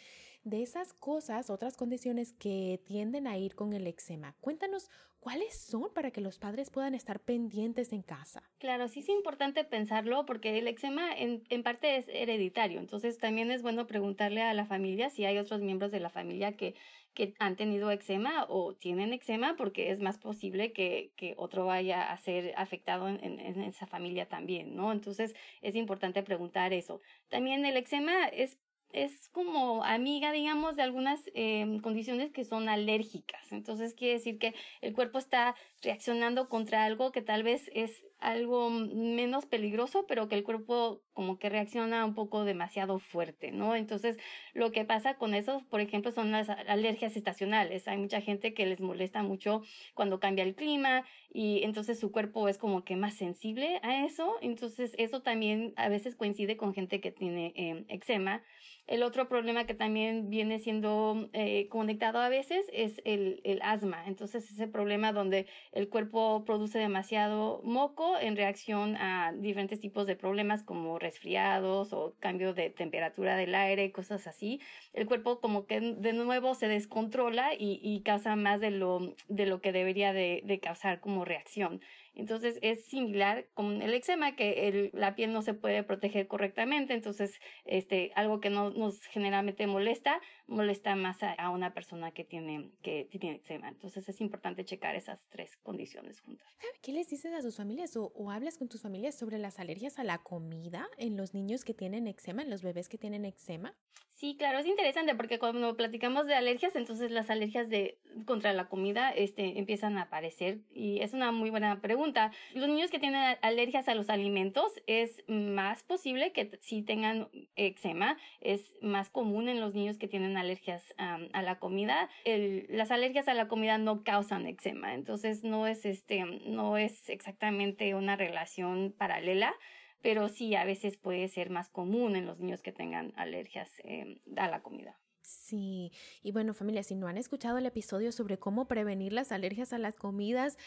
de 0.44 0.64
esas 0.64 0.94
cosas, 0.94 1.50
otras 1.50 1.78
condiciones 1.78 2.34
que 2.34 2.82
tienden 2.86 3.26
a 3.26 3.38
ir 3.38 3.56
con 3.56 3.72
el 3.72 3.88
eczema. 3.88 4.36
Cuéntanos 4.42 4.90
cuáles 5.22 5.60
son 5.60 5.94
para 5.94 6.12
que 6.12 6.22
los 6.22 6.40
padres 6.40 6.70
puedan 6.70 6.94
estar 6.94 7.22
pendientes 7.22 7.94
en 7.94 8.02
casa. 8.02 8.44
Claro, 8.60 8.88
sí 8.88 9.00
es 9.00 9.10
importante 9.10 9.64
pensarlo 9.64 10.26
porque 10.26 10.58
el 10.58 10.68
eczema 10.68 11.14
en, 11.14 11.44
en 11.50 11.64
parte 11.64 11.98
es 11.98 12.08
hereditario, 12.10 12.80
entonces 12.80 13.18
también 13.18 13.52
es 13.52 13.62
bueno 13.62 13.88
preguntarle 13.88 14.42
a 14.42 14.54
la 14.54 14.66
familia 14.66 15.10
si 15.10 15.26
hay 15.26 15.38
otros 15.38 15.62
miembros 15.62 15.92
de 15.92 16.00
la 16.00 16.10
familia 16.10 16.56
que 16.56 16.76
que 17.18 17.34
han 17.40 17.56
tenido 17.56 17.90
eczema 17.90 18.46
o 18.48 18.76
tienen 18.76 19.12
eczema 19.12 19.56
porque 19.58 19.90
es 19.90 20.00
más 20.00 20.20
posible 20.20 20.72
que, 20.72 21.14
que 21.16 21.34
otro 21.38 21.66
vaya 21.66 22.12
a 22.12 22.18
ser 22.18 22.54
afectado 22.56 23.10
en, 23.10 23.24
en, 23.24 23.60
esa 23.64 23.88
familia 23.88 24.28
también, 24.28 24.76
¿no? 24.76 24.92
Entonces 24.92 25.34
es 25.64 25.74
importante 25.74 26.22
preguntar 26.22 26.74
eso. 26.74 27.02
También 27.28 27.66
el 27.66 27.76
eczema 27.76 28.28
es 28.28 28.60
es 28.92 29.30
como 29.30 29.84
amiga, 29.84 30.32
digamos, 30.32 30.76
de 30.76 30.84
algunas 30.84 31.22
eh, 31.34 31.80
condiciones 31.84 32.32
que 32.32 32.46
son 32.46 32.70
alérgicas. 32.70 33.52
Entonces 33.52 33.94
quiere 33.94 34.16
decir 34.16 34.40
que 34.40 34.56
el 34.82 34.94
cuerpo 34.94 35.20
está 35.20 35.56
reaccionando 35.82 36.50
contra 36.50 36.86
algo 36.86 37.12
que 37.12 37.22
tal 37.22 37.44
vez 37.44 37.70
es 37.74 38.04
algo 38.20 38.70
menos 38.70 39.46
peligroso, 39.46 40.06
pero 40.08 40.28
que 40.28 40.36
el 40.36 40.44
cuerpo 40.44 41.02
como 41.14 41.38
que 41.38 41.50
reacciona 41.50 42.04
un 42.06 42.16
poco 42.16 42.46
demasiado 42.46 43.00
fuerte, 43.00 43.52
¿no? 43.52 43.76
Entonces, 43.76 44.18
lo 44.54 44.72
que 44.72 44.86
pasa 44.86 45.16
con 45.16 45.34
eso, 45.34 45.64
por 45.70 45.82
ejemplo, 45.82 46.12
son 46.12 46.32
las 46.32 46.50
alergias 46.50 47.16
estacionales. 47.16 47.88
Hay 47.88 47.98
mucha 47.98 48.22
gente 48.22 48.54
que 48.54 48.66
les 48.66 48.80
molesta 48.80 49.22
mucho 49.22 49.62
cuando 49.94 50.20
cambia 50.20 50.44
el 50.44 50.56
clima 50.56 51.06
y 51.32 51.64
entonces 51.64 52.00
su 52.00 52.12
cuerpo 52.12 52.48
es 52.48 52.58
como 52.58 52.84
que 52.84 52.96
más 52.96 53.14
sensible 53.14 53.80
a 53.84 54.06
eso. 54.06 54.36
Entonces, 54.42 54.94
eso 54.98 55.22
también 55.22 55.74
a 55.76 55.90
veces 55.90 56.16
coincide 56.16 56.58
con 56.58 56.74
gente 56.74 57.00
que 57.02 57.12
tiene 57.12 57.54
eh, 57.56 57.86
eczema. 57.90 58.42
El 58.88 59.04
otro 59.04 59.28
problema 59.28 59.66
que 59.66 59.74
también 59.74 60.30
viene 60.30 60.60
siendo 60.60 61.30
eh, 61.34 61.68
conectado 61.68 62.20
a 62.20 62.30
veces 62.30 62.66
es 62.72 63.02
el, 63.04 63.42
el 63.44 63.62
asma. 63.62 64.08
Entonces, 64.08 64.50
ese 64.50 64.66
problema 64.66 65.12
donde 65.12 65.46
el 65.74 65.90
cuerpo 65.90 66.46
produce 66.46 66.80
demasiado 66.80 67.60
moco 67.66 68.18
en 68.18 68.38
reacción 68.38 68.96
a 68.96 69.34
diferentes 69.34 69.82
tipos 69.82 70.08
de 70.08 70.16
problemas 70.16 70.64
como 70.64 71.00
resfriados 71.00 71.92
o 71.92 72.16
cambio 72.20 72.54
de 72.54 72.70
temperatura 72.70 73.36
del 73.36 73.56
aire, 73.56 73.92
cosas 73.92 74.26
así. 74.26 74.62
El 74.94 75.06
cuerpo 75.06 75.42
como 75.42 75.66
que 75.66 75.82
de 75.82 76.14
nuevo 76.14 76.56
se 76.56 76.70
descontrola 76.70 77.54
y, 77.54 77.82
y 77.84 78.02
causa 78.04 78.38
más 78.38 78.62
de 78.62 78.72
lo, 78.72 79.16
de 79.28 79.46
lo 79.48 79.60
que 79.60 79.74
debería 79.74 80.14
de, 80.14 80.42
de 80.46 80.60
causar 80.60 81.02
como 81.02 81.26
reacción. 81.26 81.82
Entonces 82.18 82.58
es 82.64 82.84
similar 82.86 83.46
con 83.54 83.84
el 83.84 83.94
eczema 83.94 84.36
que 84.36 84.68
el, 84.68 84.90
la 84.94 85.16
piel 85.16 85.32
no 85.32 85.44
se 85.44 85.54
puede 85.54 85.84
proteger 85.84 86.28
correctamente, 86.28 86.96
entonces 86.96 87.40
este 87.66 88.12
algo 88.16 88.40
que 88.40 88.50
no 88.50 88.72
nos 88.72 89.00
generalmente 89.04 89.68
molesta, 89.68 90.20
molesta 90.48 90.96
más 90.96 91.22
a, 91.24 91.34
a 91.34 91.50
una 91.50 91.74
persona 91.74 92.12
que 92.12 92.24
tiene 92.24 92.72
que 92.82 93.06
tiene 93.06 93.36
eczema. 93.36 93.70
Entonces 93.70 94.08
es 94.08 94.22
importante 94.22 94.66
checar 94.66 94.96
esas 94.96 95.20
tres 95.30 95.58
condiciones 95.58 96.22
juntas. 96.22 96.48
¿Qué 96.82 96.92
les 96.92 97.10
dices 97.10 97.34
a 97.34 97.42
tus 97.42 97.58
familias 97.58 97.96
o, 97.98 98.12
o 98.16 98.32
hablas 98.32 98.58
con 98.58 98.68
tus 98.68 98.82
familias 98.82 99.16
sobre 99.16 99.38
las 99.38 99.60
alergias 99.60 100.00
a 100.00 100.04
la 100.04 100.20
comida 100.20 100.88
en 100.98 101.18
los 101.18 101.34
niños 101.34 101.64
que 101.64 101.74
tienen 101.74 102.08
eczema, 102.08 102.42
en 102.42 102.50
los 102.50 102.64
bebés 102.64 102.90
que 102.90 102.98
tienen 102.98 103.26
eczema? 103.26 103.76
Sí, 104.18 104.36
claro, 104.36 104.58
es 104.58 104.66
interesante 104.66 105.14
porque 105.14 105.38
cuando 105.38 105.78
platicamos 105.78 106.26
de 106.26 106.34
alergias, 106.34 106.76
entonces 106.76 107.12
las 107.12 107.30
alergias 107.30 107.70
de 107.70 108.00
contra 108.26 108.52
la 108.52 108.68
comida 108.68 109.12
este, 109.12 109.60
empiezan 109.60 110.00
a 110.00 110.04
aparecer 110.04 110.62
y 110.74 111.02
es 111.02 111.14
una 111.14 111.32
muy 111.32 111.52
buena 111.52 111.82
pregunta. 111.82 112.32
Los 112.56 112.68
niños 112.68 112.90
que 112.90 112.98
tienen 112.98 113.38
alergias 113.44 113.88
a 113.88 113.94
los 113.94 114.10
alimentos 114.10 114.74
es 114.88 115.24
más 115.28 115.84
posible 115.84 116.32
que 116.32 116.58
si 116.62 116.82
tengan 116.82 117.30
eczema, 117.56 118.18
es 118.42 118.74
más 118.82 119.12
común 119.12 119.50
en 119.50 119.60
los 119.60 119.76
niños 119.76 120.00
que 120.00 120.08
tienen 120.08 120.36
alergias 120.38 120.84
a 120.98 121.42
la 121.42 121.60
comida. 121.60 122.10
Las 122.26 122.92
alergias 122.92 123.28
a 123.28 123.34
la 123.34 123.48
comida 123.48 123.78
no 123.78 124.04
causan 124.04 124.48
eczema, 124.48 124.94
entonces 124.94 125.44
no 125.44 125.68
es 125.68 125.86
este, 125.86 126.24
no 126.46 126.78
es 126.78 127.10
exactamente 127.10 127.96
una 127.96 128.16
relación 128.16 128.94
paralela 128.98 129.54
pero 130.02 130.30
sí 130.30 130.56
a 130.56 130.64
veces 130.64 130.98
puede 130.98 131.28
ser 131.28 131.50
más 131.50 131.70
común 131.70 132.16
en 132.16 132.26
los 132.26 132.40
niños 132.40 132.62
que 132.62 132.72
tengan 132.72 133.14
alergias 133.16 133.70
eh, 133.84 134.22
a 134.36 134.48
la 134.48 134.62
comida. 134.62 134.98
Sí, 135.22 135.92
y 136.24 136.32
bueno 136.32 136.54
familia, 136.54 136.84
si 136.84 136.96
no 136.96 137.08
han 137.08 137.18
escuchado 137.18 137.58
el 137.58 137.66
episodio 137.66 138.12
sobre 138.12 138.38
cómo 138.38 138.68
prevenir 138.68 139.12
las 139.12 139.32
alergias 139.32 139.74
a 139.74 139.78
las 139.78 139.98
comidas, 139.98 140.58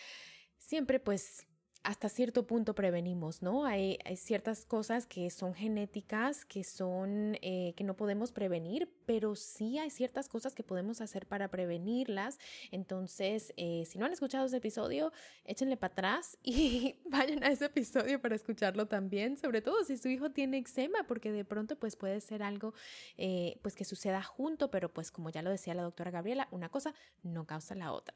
siempre 0.59 1.01
pues 1.01 1.47
hasta 1.83 2.09
cierto 2.11 2.47
punto 2.47 2.75
prevenimos, 2.75 3.41
¿no? 3.43 3.65
Hay, 3.65 3.99
ciertas 4.17 4.67
cosas 4.67 5.07
que 5.07 5.31
son 5.31 5.55
genéticas, 5.55 6.45
que 6.45 6.63
son, 6.63 7.39
eh, 7.41 7.73
que 7.77 7.85
no 7.85 7.97
podemos 7.97 8.33
prevenir, 8.33 8.93
pero 9.07 9.35
sí 9.35 9.79
hay 9.79 9.89
ciertas 9.91 10.29
cosas 10.29 10.55
que 10.55 10.63
podemos 10.63 11.01
hacer 11.01 11.27
para 11.27 11.49
prevenirlas. 11.49 12.39
Entonces, 12.71 13.55
eh, 13.57 13.85
si 13.87 13.99
no 13.99 14.05
han 14.05 14.13
escuchado 14.13 14.47
ese 14.47 14.59
episodio, 14.59 15.13
échenle 15.45 15.77
para 15.77 15.93
atrás 15.93 16.39
y 16.43 16.97
vayan 17.07 17.43
a 17.45 17.49
ese 17.49 17.67
episodio 17.67 18.21
para 18.21 18.35
escucharlo 18.35 18.87
también, 18.87 19.39
sobre 19.39 19.63
todo 19.63 19.83
si 19.85 19.97
su 19.97 20.09
hijo 20.09 20.31
tiene 20.31 20.59
eczema, 20.59 21.05
porque 21.09 21.33
de 21.33 21.45
pronto 21.45 21.77
pues 21.77 21.97
puede 21.97 22.21
ser 22.21 22.43
algo 22.43 22.75
eh, 23.17 23.59
pues 23.63 23.75
que 23.75 23.85
suceda 23.85 24.23
junto, 24.23 24.71
pero 24.71 24.93
pues 24.93 25.11
como 25.11 25.31
ya 25.31 25.43
lo 25.43 25.51
decía 25.51 25.75
la 25.75 25.83
doctora 25.83 26.11
Gabriela, 26.11 26.49
una 26.51 26.69
cosa 26.69 26.95
no 27.23 27.47
causa 27.47 27.75
la 27.75 27.93
otra. 27.93 28.15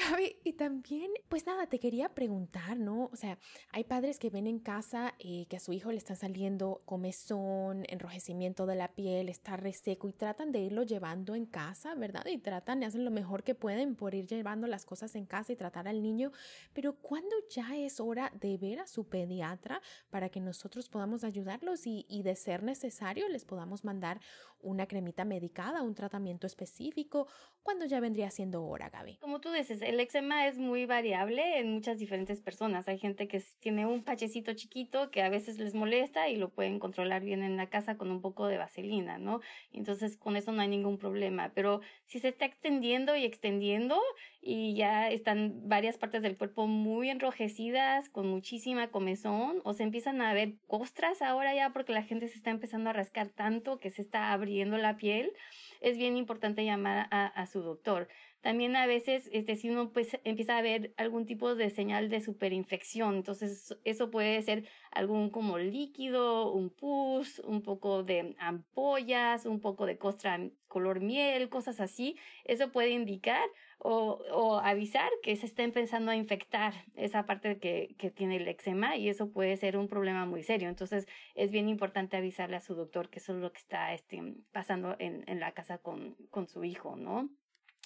Gaby, 0.00 0.36
y 0.44 0.54
también, 0.54 1.10
pues 1.28 1.46
nada, 1.46 1.66
te 1.66 1.78
quería 1.78 2.08
preguntar, 2.08 2.78
¿no? 2.78 3.10
O 3.12 3.16
sea, 3.16 3.38
hay 3.70 3.84
padres 3.84 4.18
que 4.18 4.30
ven 4.30 4.46
en 4.46 4.58
casa 4.58 5.14
eh, 5.18 5.46
que 5.48 5.56
a 5.56 5.60
su 5.60 5.72
hijo 5.72 5.90
le 5.90 5.98
está 5.98 6.14
saliendo 6.14 6.82
comezón, 6.86 7.84
enrojecimiento 7.88 8.64
de 8.64 8.76
la 8.76 8.88
piel, 8.88 9.28
está 9.28 9.56
reseco 9.56 10.08
y 10.08 10.12
tratan 10.12 10.52
de 10.52 10.60
irlo 10.60 10.84
llevando 10.84 11.34
en 11.34 11.44
casa, 11.44 11.94
¿verdad? 11.94 12.24
Y 12.26 12.38
tratan 12.38 12.82
y 12.82 12.86
hacen 12.86 13.04
lo 13.04 13.10
mejor 13.10 13.42
que 13.42 13.54
pueden 13.54 13.94
por 13.94 14.14
ir 14.14 14.26
llevando 14.26 14.66
las 14.66 14.86
cosas 14.86 15.14
en 15.16 15.26
casa 15.26 15.52
y 15.52 15.56
tratar 15.56 15.86
al 15.86 16.02
niño, 16.02 16.32
pero 16.72 16.94
¿cuándo 16.94 17.36
ya 17.50 17.76
es 17.76 18.00
hora 18.00 18.32
de 18.40 18.56
ver 18.56 18.80
a 18.80 18.86
su 18.86 19.04
pediatra 19.08 19.82
para 20.08 20.30
que 20.30 20.40
nosotros 20.40 20.88
podamos 20.88 21.24
ayudarlos 21.24 21.86
y, 21.86 22.06
y 22.08 22.22
de 22.22 22.36
ser 22.36 22.62
necesario 22.62 23.28
les 23.28 23.44
podamos 23.44 23.84
mandar 23.84 24.20
una 24.62 24.86
cremita 24.86 25.24
medicada, 25.24 25.82
un 25.82 25.94
tratamiento 25.94 26.46
específico, 26.46 27.26
cuando 27.62 27.84
ya 27.84 28.00
vendría 28.00 28.30
siendo 28.30 28.64
hora, 28.64 28.88
Gaby? 28.90 29.16
Como 29.16 29.40
tú 29.40 29.50
dices, 29.50 29.80
el 29.90 29.98
eczema 29.98 30.46
es 30.46 30.56
muy 30.56 30.86
variable 30.86 31.58
en 31.58 31.72
muchas 31.72 31.98
diferentes 31.98 32.40
personas. 32.40 32.86
Hay 32.86 32.96
gente 32.96 33.26
que 33.26 33.42
tiene 33.58 33.86
un 33.86 34.04
pachecito 34.04 34.54
chiquito 34.54 35.10
que 35.10 35.20
a 35.20 35.28
veces 35.28 35.58
les 35.58 35.74
molesta 35.74 36.28
y 36.28 36.36
lo 36.36 36.50
pueden 36.50 36.78
controlar 36.78 37.24
bien 37.24 37.42
en 37.42 37.56
la 37.56 37.68
casa 37.68 37.96
con 37.96 38.08
un 38.12 38.20
poco 38.20 38.46
de 38.46 38.56
vaselina, 38.56 39.18
¿no? 39.18 39.40
Entonces 39.72 40.16
con 40.16 40.36
eso 40.36 40.52
no 40.52 40.62
hay 40.62 40.68
ningún 40.68 40.96
problema. 40.96 41.50
Pero 41.56 41.80
si 42.04 42.20
se 42.20 42.28
está 42.28 42.44
extendiendo 42.44 43.16
y 43.16 43.24
extendiendo 43.24 44.00
y 44.40 44.74
ya 44.76 45.10
están 45.10 45.68
varias 45.68 45.98
partes 45.98 46.22
del 46.22 46.38
cuerpo 46.38 46.68
muy 46.68 47.10
enrojecidas, 47.10 48.08
con 48.08 48.28
muchísima 48.28 48.92
comezón, 48.92 49.60
o 49.64 49.72
se 49.72 49.82
empiezan 49.82 50.22
a 50.22 50.32
ver 50.32 50.54
costras 50.68 51.20
ahora 51.20 51.52
ya 51.52 51.70
porque 51.70 51.92
la 51.92 52.04
gente 52.04 52.28
se 52.28 52.36
está 52.36 52.50
empezando 52.50 52.90
a 52.90 52.92
rascar 52.92 53.30
tanto 53.30 53.80
que 53.80 53.90
se 53.90 54.02
está 54.02 54.32
abriendo 54.32 54.78
la 54.78 54.96
piel, 54.96 55.32
es 55.80 55.98
bien 55.98 56.16
importante 56.16 56.64
llamar 56.64 57.08
a, 57.10 57.26
a 57.26 57.46
su 57.46 57.60
doctor. 57.62 58.06
También 58.40 58.74
a 58.74 58.86
veces, 58.86 59.28
este, 59.32 59.56
si 59.56 59.68
uno 59.68 59.92
pues, 59.92 60.18
empieza 60.24 60.56
a 60.56 60.62
ver 60.62 60.94
algún 60.96 61.26
tipo 61.26 61.54
de 61.54 61.68
señal 61.68 62.08
de 62.08 62.22
superinfección, 62.22 63.16
entonces 63.16 63.76
eso 63.84 64.10
puede 64.10 64.40
ser 64.42 64.66
algún 64.90 65.30
como 65.30 65.58
líquido, 65.58 66.50
un 66.52 66.70
pus, 66.70 67.40
un 67.40 67.62
poco 67.62 68.02
de 68.02 68.34
ampollas, 68.38 69.44
un 69.44 69.60
poco 69.60 69.84
de 69.84 69.98
costra 69.98 70.40
color 70.68 71.00
miel, 71.00 71.50
cosas 71.50 71.80
así. 71.80 72.16
Eso 72.44 72.72
puede 72.72 72.90
indicar 72.90 73.46
o, 73.78 74.22
o, 74.32 74.58
avisar 74.60 75.10
que 75.22 75.36
se 75.36 75.46
está 75.46 75.62
empezando 75.62 76.10
a 76.10 76.16
infectar 76.16 76.72
esa 76.96 77.26
parte 77.26 77.58
que, 77.58 77.94
que, 77.98 78.10
tiene 78.10 78.36
el 78.36 78.48
eczema 78.48 78.96
y 78.96 79.08
eso 79.08 79.32
puede 79.32 79.56
ser 79.56 79.76
un 79.76 79.88
problema 79.88 80.24
muy 80.26 80.42
serio. 80.42 80.68
Entonces 80.68 81.06
es 81.34 81.50
bien 81.50 81.68
importante 81.68 82.16
avisarle 82.16 82.56
a 82.56 82.60
su 82.60 82.74
doctor 82.74 83.10
que 83.10 83.18
eso 83.18 83.34
es 83.34 83.40
lo 83.40 83.52
que 83.52 83.58
está 83.58 83.92
este, 83.92 84.34
pasando 84.52 84.96
en, 84.98 85.24
en 85.26 85.40
la 85.40 85.52
casa 85.52 85.78
con, 85.78 86.16
con 86.30 86.46
su 86.46 86.64
hijo, 86.64 86.96
¿no? 86.96 87.28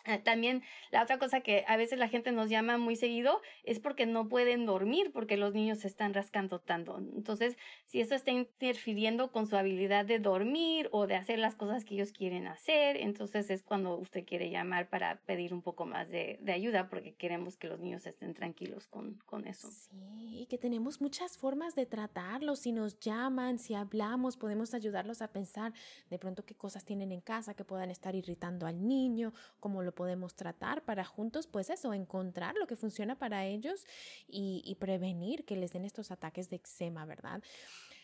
Ah, 0.06 0.18
también 0.18 0.62
la 0.90 1.02
otra 1.02 1.18
cosa 1.18 1.40
que 1.40 1.64
a 1.66 1.76
veces 1.78 1.98
la 1.98 2.08
gente 2.08 2.30
nos 2.30 2.50
llama 2.50 2.76
muy 2.76 2.94
seguido 2.94 3.40
es 3.62 3.80
porque 3.80 4.04
no 4.04 4.28
pueden 4.28 4.66
dormir 4.66 5.12
porque 5.12 5.38
los 5.38 5.54
niños 5.54 5.78
se 5.78 5.88
están 5.88 6.12
rascando 6.12 6.60
tanto. 6.60 6.98
Entonces, 6.98 7.56
si 7.86 8.00
eso 8.00 8.14
está 8.14 8.30
interfiriendo 8.30 9.32
con 9.32 9.46
su 9.46 9.56
habilidad 9.56 10.04
de 10.04 10.18
dormir 10.18 10.88
o 10.92 11.06
de 11.06 11.16
hacer 11.16 11.38
las 11.38 11.54
cosas 11.54 11.84
que 11.84 11.94
ellos 11.94 12.12
quieren 12.12 12.46
hacer, 12.46 12.98
entonces 12.98 13.48
es 13.48 13.62
cuando 13.62 13.96
usted 13.96 14.26
quiere 14.26 14.50
llamar 14.50 14.90
para 14.90 15.20
pedir 15.20 15.54
un 15.54 15.62
poco 15.62 15.86
más 15.86 16.10
de, 16.10 16.38
de 16.42 16.52
ayuda 16.52 16.88
porque 16.88 17.14
queremos 17.14 17.56
que 17.56 17.68
los 17.68 17.80
niños 17.80 18.06
estén 18.06 18.34
tranquilos 18.34 18.86
con, 18.88 19.14
con 19.24 19.46
eso. 19.46 19.70
Sí, 19.70 20.40
y 20.42 20.46
que 20.46 20.58
tenemos 20.58 21.00
muchas 21.00 21.38
formas 21.38 21.74
de 21.74 21.86
tratarlos. 21.86 22.60
Si 22.60 22.72
nos 22.72 23.00
llaman, 23.00 23.58
si 23.58 23.74
hablamos, 23.74 24.36
podemos 24.36 24.74
ayudarlos 24.74 25.22
a 25.22 25.28
pensar 25.28 25.72
de 26.10 26.18
pronto 26.18 26.44
qué 26.44 26.54
cosas 26.54 26.84
tienen 26.84 27.10
en 27.12 27.20
casa 27.22 27.54
que 27.54 27.64
puedan 27.64 27.90
estar 27.90 28.14
irritando 28.14 28.66
al 28.66 28.86
niño, 28.86 29.32
cómo 29.60 29.82
lo 29.82 29.93
podemos 29.94 30.34
tratar 30.34 30.82
para 30.82 31.04
juntos, 31.04 31.46
pues 31.46 31.70
eso, 31.70 31.92
encontrar 31.92 32.54
lo 32.56 32.66
que 32.66 32.76
funciona 32.76 33.18
para 33.18 33.44
ellos 33.46 33.86
y, 34.28 34.62
y 34.64 34.74
prevenir 34.76 35.44
que 35.44 35.56
les 35.56 35.72
den 35.72 35.84
estos 35.84 36.10
ataques 36.10 36.50
de 36.50 36.56
eczema, 36.56 37.04
¿verdad? 37.06 37.42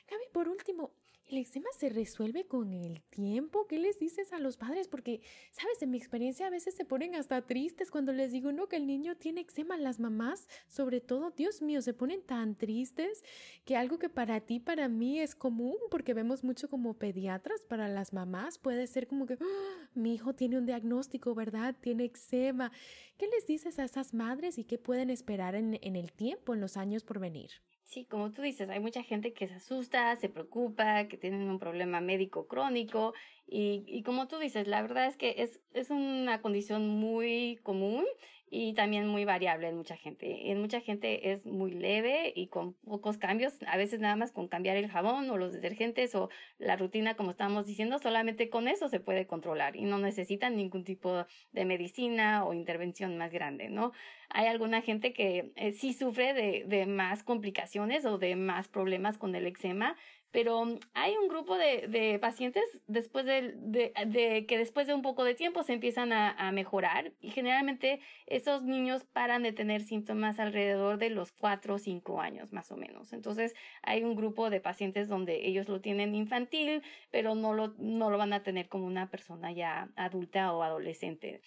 Gaby, 0.08 0.24
por 0.32 0.48
último, 0.48 0.92
¿El 1.30 1.38
eczema 1.38 1.68
se 1.78 1.90
resuelve 1.90 2.48
con 2.48 2.72
el 2.72 3.02
tiempo? 3.02 3.68
¿Qué 3.68 3.78
les 3.78 4.00
dices 4.00 4.32
a 4.32 4.40
los 4.40 4.56
padres? 4.56 4.88
Porque, 4.88 5.20
sabes, 5.52 5.80
en 5.80 5.92
mi 5.92 5.96
experiencia 5.96 6.48
a 6.48 6.50
veces 6.50 6.74
se 6.74 6.84
ponen 6.84 7.14
hasta 7.14 7.46
tristes 7.46 7.92
cuando 7.92 8.12
les 8.12 8.32
digo, 8.32 8.50
no, 8.50 8.66
que 8.66 8.74
el 8.74 8.88
niño 8.88 9.16
tiene 9.16 9.42
eczema. 9.42 9.76
Las 9.76 10.00
mamás, 10.00 10.48
sobre 10.66 11.00
todo, 11.00 11.30
Dios 11.30 11.62
mío, 11.62 11.82
se 11.82 11.94
ponen 11.94 12.20
tan 12.22 12.56
tristes 12.56 13.22
que 13.64 13.76
algo 13.76 14.00
que 14.00 14.08
para 14.08 14.40
ti, 14.40 14.58
para 14.58 14.88
mí 14.88 15.20
es 15.20 15.36
común, 15.36 15.76
porque 15.88 16.14
vemos 16.14 16.42
mucho 16.42 16.68
como 16.68 16.94
pediatras, 16.94 17.62
para 17.62 17.86
las 17.86 18.12
mamás 18.12 18.58
puede 18.58 18.88
ser 18.88 19.06
como 19.06 19.26
que, 19.26 19.34
¡Oh! 19.34 19.88
mi 19.94 20.14
hijo 20.14 20.34
tiene 20.34 20.58
un 20.58 20.66
diagnóstico, 20.66 21.36
¿verdad? 21.36 21.76
Tiene 21.80 22.06
eczema. 22.06 22.72
¿Qué 23.18 23.28
les 23.28 23.46
dices 23.46 23.78
a 23.78 23.84
esas 23.84 24.14
madres 24.14 24.58
y 24.58 24.64
qué 24.64 24.78
pueden 24.78 25.10
esperar 25.10 25.54
en 25.54 25.94
el 25.94 26.10
tiempo, 26.10 26.54
en 26.54 26.60
los 26.60 26.76
años 26.76 27.04
por 27.04 27.20
venir? 27.20 27.50
Sí, 27.90 28.04
como 28.04 28.30
tú 28.30 28.42
dices, 28.42 28.70
hay 28.70 28.78
mucha 28.78 29.02
gente 29.02 29.32
que 29.32 29.48
se 29.48 29.54
asusta, 29.54 30.14
se 30.14 30.28
preocupa, 30.28 31.08
que 31.08 31.16
tienen 31.16 31.50
un 31.50 31.58
problema 31.58 32.00
médico 32.00 32.46
crónico 32.46 33.14
y, 33.48 33.82
y 33.88 34.04
como 34.04 34.28
tú 34.28 34.38
dices, 34.38 34.68
la 34.68 34.80
verdad 34.80 35.06
es 35.06 35.16
que 35.16 35.34
es, 35.38 35.58
es 35.72 35.90
una 35.90 36.40
condición 36.40 36.86
muy 36.86 37.58
común 37.64 38.04
y 38.52 38.74
también 38.74 39.06
muy 39.06 39.24
variable 39.24 39.68
en 39.68 39.76
mucha 39.76 39.96
gente. 39.96 40.50
En 40.50 40.60
mucha 40.60 40.80
gente 40.80 41.30
es 41.30 41.46
muy 41.46 41.70
leve 41.70 42.32
y 42.34 42.48
con 42.48 42.74
pocos 42.74 43.16
cambios, 43.16 43.54
a 43.66 43.76
veces 43.76 44.00
nada 44.00 44.16
más 44.16 44.32
con 44.32 44.48
cambiar 44.48 44.76
el 44.76 44.90
jabón 44.90 45.30
o 45.30 45.36
los 45.36 45.52
detergentes 45.52 46.16
o 46.16 46.30
la 46.58 46.76
rutina, 46.76 47.14
como 47.14 47.30
estábamos 47.30 47.66
diciendo, 47.66 48.00
solamente 48.00 48.50
con 48.50 48.66
eso 48.66 48.88
se 48.88 48.98
puede 48.98 49.28
controlar 49.28 49.76
y 49.76 49.82
no 49.82 49.98
necesitan 49.98 50.56
ningún 50.56 50.82
tipo 50.82 51.26
de 51.52 51.64
medicina 51.64 52.44
o 52.44 52.52
intervención 52.52 53.16
más 53.16 53.30
grande, 53.30 53.70
¿no? 53.70 53.92
Hay 54.30 54.46
alguna 54.46 54.82
gente 54.82 55.12
que 55.12 55.52
eh, 55.54 55.72
sí 55.72 55.92
sufre 55.92 56.34
de, 56.34 56.64
de 56.66 56.86
más 56.86 57.22
complicaciones 57.22 58.04
o 58.04 58.18
de 58.18 58.34
más 58.34 58.66
problemas 58.66 59.16
con 59.16 59.34
el 59.36 59.46
eczema, 59.46 59.96
pero 60.30 60.64
mm, 60.64 60.78
hay 60.94 61.16
un 61.16 61.28
grupo 61.28 61.56
de, 61.56 61.86
de 61.88 62.18
pacientes 62.18 62.64
después 62.86 63.24
de, 63.24 63.54
de, 63.56 63.92
de, 64.06 64.46
que 64.46 64.58
después 64.58 64.86
de 64.86 64.94
un 64.94 65.02
poco 65.02 65.24
de 65.24 65.34
tiempo 65.34 65.62
se 65.62 65.72
empiezan 65.72 66.12
a, 66.12 66.30
a, 66.30 66.52
mejorar 66.52 67.12
y 67.20 67.30
generalmente 67.30 68.00
esos 68.26 68.62
niños 68.62 69.04
paran 69.04 69.42
de 69.42 69.52
tener 69.52 69.82
síntomas 69.82 70.38
alrededor 70.38 70.98
de 70.98 71.10
los 71.10 71.32
cuatro 71.32 71.74
o 71.74 71.78
cinco 71.78 72.20
años 72.20 72.52
más 72.52 72.70
o 72.70 72.76
menos. 72.76 73.12
Entonces 73.12 73.54
hay 73.82 74.04
un 74.04 74.14
grupo 74.14 74.50
de 74.50 74.60
pacientes 74.60 75.08
donde 75.08 75.46
ellos 75.46 75.68
lo 75.68 75.80
tienen 75.80 76.14
infantil, 76.14 76.82
pero 77.10 77.34
no 77.34 77.54
lo, 77.54 77.74
no 77.78 78.10
lo 78.10 78.18
van 78.18 78.32
a 78.32 78.42
tener 78.42 78.68
como 78.68 78.86
una 78.86 79.10
persona 79.10 79.52
ya 79.52 79.88
adulta 79.96 80.52
o 80.52 80.62
adolescente. 80.62 81.40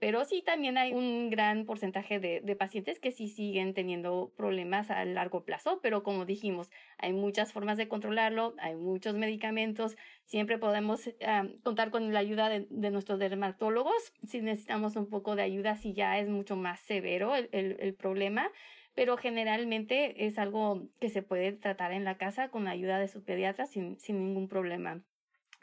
Pero 0.00 0.24
sí 0.24 0.40
también 0.40 0.78
hay 0.78 0.94
un 0.94 1.28
gran 1.28 1.66
porcentaje 1.66 2.18
de, 2.18 2.56
pacientes 2.56 2.98
que 2.98 3.12
sí 3.12 3.28
siguen 3.28 3.74
teniendo 3.74 4.32
problemas 4.34 4.90
a 4.90 5.04
largo 5.04 5.44
plazo, 5.44 5.78
pero 5.82 6.02
como 6.02 6.24
dijimos, 6.24 6.70
hay 6.96 7.12
muchas 7.12 7.52
formas 7.52 7.76
de 7.76 7.86
controlarlo, 7.86 8.54
hay 8.58 8.76
muchos 8.76 9.14
medicamentos, 9.14 9.98
siempre 10.24 10.56
podemos 10.56 11.06
um, 11.06 11.60
contar 11.62 11.90
con 11.90 12.14
la 12.14 12.20
ayuda 12.20 12.48
de, 12.48 12.66
nuestros 12.90 13.18
dermatólogos 13.18 14.14
si 14.26 14.40
necesitamos 14.40 14.96
un 14.96 15.08
poco 15.10 15.36
de 15.36 15.42
ayuda, 15.42 15.76
si 15.76 15.92
ya 15.92 16.18
es 16.18 16.28
mucho 16.28 16.56
más 16.56 16.80
severo 16.80 17.34
el, 17.34 17.94
problema 17.94 18.50
pero 18.94 19.16
generalmente 19.16 20.26
es 20.26 20.38
algo 20.38 20.88
que 20.98 21.10
se 21.10 21.22
puede 21.22 21.52
tratar 21.52 21.92
en 21.92 22.04
la 22.04 22.16
casa 22.16 22.48
con 22.48 22.64
la 22.64 22.70
ayuda 22.70 22.98
de 22.98 23.08
su 23.08 23.22
pediatra 23.22 23.66
sin 23.66 23.98
ningún 24.08 24.48
problema. 24.48 25.02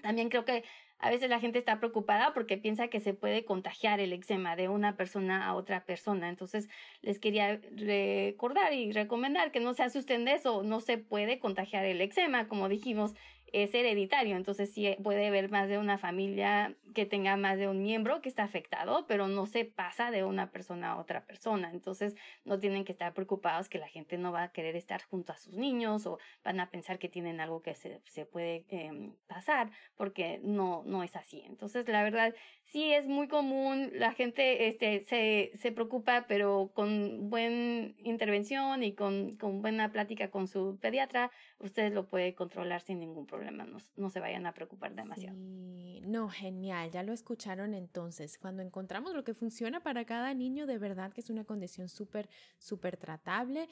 También 0.02 0.30
creo 0.30 0.46
que 0.46 0.64
a 1.00 1.10
veces 1.10 1.30
la 1.30 1.40
gente 1.40 1.60
está 1.60 1.80
preocupada 1.80 2.34
porque 2.34 2.58
piensa 2.58 2.88
que 2.88 3.00
se 3.00 3.14
puede 3.14 3.46
contagiar 3.46 4.00
el 4.00 4.14
eczema 4.14 4.56
de 4.56 4.68
una 4.68 4.98
persona 4.98 5.46
a 5.46 5.54
otra 5.54 5.86
persona. 5.86 6.30
Entonces, 6.30 6.70
les 7.02 7.20
quería 7.20 7.60
recordar 7.76 8.74
y 8.74 8.92
recomendar 8.92 9.52
que 9.52 9.60
no 9.60 9.74
se 9.74 9.84
asusten 9.84 10.26
de 10.26 10.34
eso. 10.34 10.64
No 10.64 10.80
se 10.82 10.98
puede 10.98 11.40
contagiar 11.40 11.86
el 11.86 12.02
eczema, 12.02 12.48
como 12.48 12.68
dijimos, 12.68 13.14
es 13.54 13.74
hereditario, 13.74 14.36
entonces 14.36 14.72
sí 14.74 14.96
puede 15.04 15.28
haber 15.28 15.50
más 15.50 15.70
de 15.70 15.78
una 15.78 15.98
familia 15.98 16.76
que 16.94 17.06
tenga 17.06 17.38
más 17.38 17.58
de 17.58 17.68
un 17.68 17.82
miembro 17.82 18.22
que 18.22 18.30
está 18.30 18.44
afectado, 18.44 19.06
pero 19.08 19.28
no 19.28 19.46
se 19.46 19.66
pasa 19.66 20.12
de 20.12 20.24
una 20.24 20.52
persona 20.52 20.92
a 20.92 21.00
otra 21.00 21.26
persona. 21.26 21.70
Entonces 21.72 22.16
no 22.46 22.60
tienen 22.60 22.86
que 22.86 22.92
estar 22.92 23.14
preocupados 23.14 23.70
que 23.70 23.78
la 23.78 23.88
gente 23.88 24.18
no 24.18 24.32
va 24.32 24.44
a 24.44 24.52
querer 24.52 24.76
estar 24.76 25.04
junto 25.04 25.34
a 25.34 25.38
sus 25.38 25.54
niños 25.54 26.06
o 26.06 26.20
van 26.44 26.60
a 26.60 26.70
pensar 26.70 27.00
que 27.00 27.10
tienen 27.10 27.40
algo 27.40 27.62
que 27.62 27.76
se, 27.76 28.02
se 28.06 28.26
puede 28.26 28.66
eh, 28.70 29.12
pasar, 29.28 29.72
porque 29.96 30.40
no, 30.44 30.84
no 30.86 31.04
es 31.04 31.16
así. 31.16 31.44
Entonces 31.46 31.88
la 31.88 32.04
verdad 32.04 32.34
sí 32.66 32.92
es 32.92 33.08
muy 33.08 33.28
común, 33.28 33.92
la 33.94 34.14
gente 34.14 34.68
este, 34.68 35.06
se, 35.06 35.52
se 35.56 35.72
preocupa, 35.72 36.26
pero 36.28 36.72
con 36.74 37.30
buena 37.30 37.94
intervención 38.04 38.84
y 38.84 38.94
con, 38.94 39.38
con 39.38 39.62
buena 39.62 39.92
plática 39.92 40.30
con 40.30 40.48
su 40.48 40.78
pediatra, 40.82 41.32
ustedes 41.60 41.94
lo 41.94 42.08
pueden 42.08 42.34
controlar 42.34 42.82
sin 42.82 43.00
ningún 43.00 43.26
problema, 43.26 43.37
no, 43.40 43.78
no 43.96 44.10
se 44.10 44.20
vayan 44.20 44.46
a 44.46 44.54
preocupar 44.54 44.94
demasiado. 44.94 45.36
Sí, 45.36 46.02
no, 46.06 46.30
genial, 46.30 46.90
ya 46.92 47.04
lo 47.04 47.12
escucharon 47.12 47.74
entonces. 47.74 48.38
Cuando 48.38 48.62
encontramos 48.62 49.14
lo 49.14 49.24
que 49.24 49.34
funciona 49.34 49.82
para 49.82 50.06
cada 50.06 50.34
niño, 50.34 50.66
de 50.66 50.78
verdad 50.78 51.12
que 51.12 51.22
es 51.22 51.30
una 51.30 51.44
condición 51.44 51.90
súper, 51.90 52.30
súper 52.60 52.98
tratable. 52.98 53.68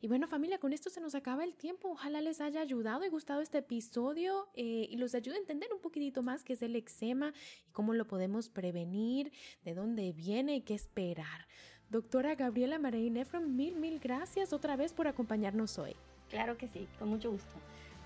Y 0.00 0.06
bueno, 0.06 0.28
familia, 0.28 0.58
con 0.58 0.72
esto 0.72 0.88
se 0.88 1.00
nos 1.00 1.14
acaba 1.14 1.44
el 1.44 1.56
tiempo. 1.56 1.90
Ojalá 1.90 2.20
les 2.20 2.40
haya 2.40 2.60
ayudado 2.60 3.04
y 3.04 3.08
gustado 3.08 3.40
este 3.40 3.58
episodio 3.58 4.48
eh, 4.54 4.86
y 4.88 4.96
los 4.96 5.14
ayude 5.14 5.36
a 5.36 5.40
entender 5.40 5.72
un 5.72 5.80
poquitito 5.80 6.22
más 6.22 6.44
qué 6.44 6.52
es 6.52 6.62
el 6.62 6.76
eczema 6.76 7.32
y 7.66 7.72
cómo 7.72 7.92
lo 7.92 8.06
podemos 8.06 8.48
prevenir, 8.48 9.32
de 9.64 9.74
dónde 9.74 10.12
viene 10.12 10.56
y 10.56 10.60
qué 10.62 10.74
esperar. 10.74 11.46
Doctora 11.88 12.36
Gabriela 12.36 12.78
Marín 12.78 13.16
Efron, 13.16 13.56
mil, 13.56 13.74
mil 13.74 13.98
gracias 13.98 14.52
otra 14.52 14.76
vez 14.76 14.92
por 14.92 15.08
acompañarnos 15.08 15.76
hoy. 15.76 15.96
Claro 16.28 16.56
que 16.56 16.68
sí, 16.68 16.86
con 17.00 17.08
mucho 17.08 17.32
gusto. 17.32 17.52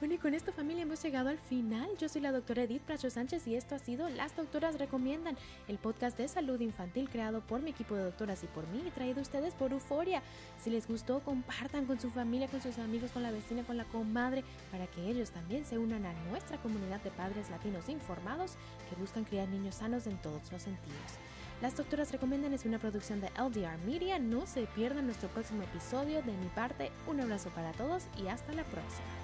Bueno, 0.05 0.17
y 0.17 0.19
con 0.19 0.35
esto 0.35 0.53
familia 0.53 0.83
hemos 0.83 1.03
llegado 1.03 1.31
al 1.31 1.39
final. 1.39 1.89
Yo 1.99 2.11
soy 2.11 2.21
la 2.21 2.31
doctora 2.31 2.65
Edith 2.65 2.83
Pracho 2.83 3.09
Sánchez 3.09 3.47
y 3.47 3.55
esto 3.55 3.75
ha 3.75 3.79
sido 3.79 4.11
Las 4.11 4.37
Doctoras 4.37 4.79
Recomiendan, 4.79 5.35
el 5.67 5.79
podcast 5.79 6.19
de 6.19 6.29
salud 6.29 6.61
infantil 6.61 7.09
creado 7.09 7.41
por 7.41 7.63
mi 7.63 7.71
equipo 7.71 7.95
de 7.95 8.05
doctoras 8.05 8.45
y 8.45 8.47
por 8.49 8.69
mí 8.69 8.83
y 8.87 8.91
traído 8.91 9.21
a 9.21 9.23
ustedes 9.23 9.55
por 9.55 9.73
Euforia. 9.73 10.23
Si 10.63 10.69
les 10.69 10.87
gustó, 10.87 11.21
compartan 11.21 11.87
con 11.87 11.99
su 11.99 12.11
familia, 12.11 12.49
con 12.49 12.61
sus 12.61 12.77
amigos, 12.77 13.13
con 13.13 13.23
la 13.23 13.31
vecina, 13.31 13.63
con 13.63 13.79
la 13.79 13.87
comadre, 13.87 14.45
para 14.71 14.87
que 14.89 15.09
ellos 15.09 15.31
también 15.31 15.65
se 15.65 15.79
unan 15.79 16.05
a 16.05 16.13
nuestra 16.29 16.59
comunidad 16.59 17.01
de 17.01 17.11
padres 17.11 17.49
latinos 17.49 17.89
informados 17.89 18.57
que 18.91 18.97
buscan 18.97 19.25
criar 19.25 19.49
niños 19.49 19.77
sanos 19.77 20.07
en 20.07 20.19
todos 20.19 20.53
los 20.53 20.61
sentidos. 20.61 21.19
Las 21.63 21.79
Doctoras 21.79 22.13
Recomiendan 22.13 22.53
es 22.53 22.67
una 22.67 22.79
producción 22.79 23.23
de 23.23 23.31
LDR 23.39 23.79
Media. 23.87 24.19
No 24.19 24.47
se 24.47 24.67
pierdan 24.67 25.07
nuestro 25.07 25.31
próximo 25.31 25.63
episodio. 25.63 26.21
De 26.21 26.33
mi 26.33 26.49
parte, 26.49 26.93
un 27.07 27.23
abrazo 27.23 27.49
para 27.55 27.73
todos 27.73 28.03
y 28.23 28.29
hasta 28.29 28.53
la 28.53 28.65
próxima. 28.65 29.24